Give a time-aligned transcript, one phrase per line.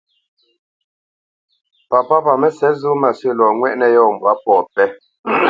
[1.89, 4.87] Papá pa Mə́sɛ̌t zó mâsə̂ lɔ ŋwɛ́ʼnə̄ yɔ̂ mbwǎ pɔ̂ pɛ́.